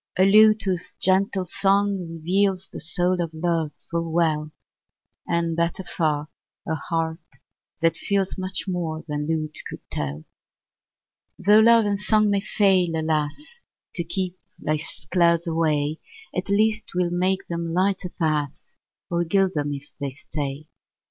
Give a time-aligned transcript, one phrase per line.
[0.17, 4.51] A lute whose gentle song reveals The soul of love full well;
[5.27, 6.29] And, better far,
[6.67, 7.19] a heart
[7.81, 10.25] that feels Much more than lute could tell.
[11.37, 13.59] Tho' love and song may fail, alas!
[13.93, 15.99] To keep life's clouds away,
[16.35, 18.77] At least 'twill make them lighter pass,
[19.11, 20.67] Or gild them if they stay.